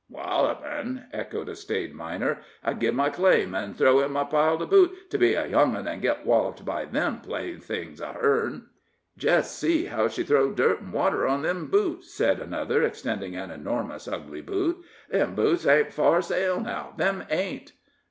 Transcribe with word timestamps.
"Wallopin'!" 0.09 1.03
echoed 1.13 1.47
a 1.47 1.55
staid 1.55 1.93
miner. 1.93 2.39
"I'd 2.63 2.79
gie 2.81 2.89
my 2.89 3.11
claim, 3.11 3.53
an' 3.53 3.75
throw 3.75 3.99
in 3.99 4.11
my 4.13 4.23
pile 4.23 4.57
to 4.57 4.65
boot, 4.65 5.11
to 5.11 5.17
be 5.19 5.35
a 5.35 5.45
young 5.45 5.75
'un 5.75 5.87
an' 5.87 5.99
git 5.99 6.25
walloped 6.25 6.65
by 6.65 6.85
them 6.85 7.21
playthings 7.21 8.01
of 8.01 8.19
han's." 8.19 8.63
"Jest 9.15 9.59
see 9.59 9.85
how 9.85 10.07
she 10.07 10.23
throwed 10.23 10.55
dirt 10.57 10.79
an' 10.79 10.91
water 10.91 11.27
on 11.27 11.43
them 11.43 11.67
boots," 11.67 12.11
said 12.15 12.39
another, 12.39 12.81
extending 12.81 13.35
an 13.35 13.51
enormous 13.51 14.07
ugly 14.07 14.41
boot. 14.41 14.83
"Them 15.11 15.35
boots 15.35 15.67
ain't 15.67 15.93
fur 15.93 16.19
sale 16.19 16.59
now 16.59 16.95
them 16.97 17.23
ain't." 17.29 17.73